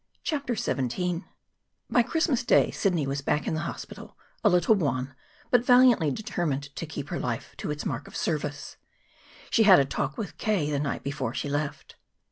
[0.23, 1.25] CHAPTER XVII
[1.87, 5.13] By Christmas Day Sidney was back in the hospital, a little wan,
[5.51, 8.77] but valiantly determined to keep her life to its mark of service.
[9.51, 10.71] She had a talk with K.
[10.71, 11.97] the night before she left.